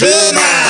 [0.00, 0.69] Schumann!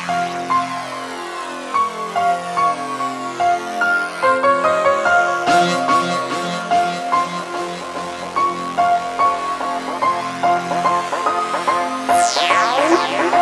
[0.00, 0.60] Chama!
[12.32, 13.40] Chama!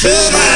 [0.00, 0.50] Silver!